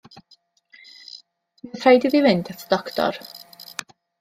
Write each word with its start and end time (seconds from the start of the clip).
Mi 0.05 1.67
oedd 1.69 1.83
rhaid 1.83 2.09
iddi 2.11 2.23
fynd 2.29 2.51
at 2.55 2.67
y 2.67 2.73
doctor. 2.75 3.23